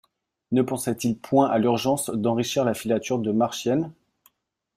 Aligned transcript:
Ne 0.51 0.63
pensaient-ils 0.63 1.15
point 1.15 1.45
à 1.47 1.59
l'urgence 1.59 2.09
d'enrichir 2.09 2.63
la 2.65 2.73
filature 2.73 3.19
de 3.19 3.31
Marchiennes? 3.31 3.91